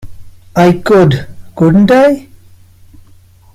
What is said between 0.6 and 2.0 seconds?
could, couldn't